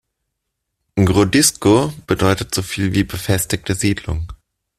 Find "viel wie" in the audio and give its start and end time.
2.63-3.03